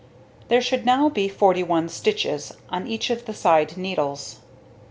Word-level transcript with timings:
There 0.47 0.61
should 0.63 0.83
now 0.83 1.09
be 1.09 1.27
41 1.27 1.87
stitches 1.89 2.53
on 2.71 2.87
each 2.87 3.11
of 3.11 3.25
the 3.25 3.35
side 3.35 3.77
needles. 3.77 4.39